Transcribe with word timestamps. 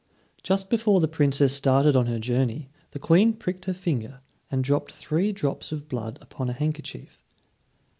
Just 0.41 0.71
before 0.71 0.99
the 0.99 1.07
Princess 1.07 1.53
started 1.55 1.95
on 1.95 2.07
her 2.07 2.17
journey, 2.17 2.69
the 2.89 2.97
Queen 2.97 3.33
pricked 3.33 3.65
her 3.65 3.73
finger, 3.75 4.21
and 4.49 4.63
dropped 4.63 4.91
three 4.91 5.31
drops 5.31 5.71
of 5.71 5.87
blood 5.87 6.17
upon 6.23 6.49
a 6.49 6.53
handkerchief. 6.53 7.21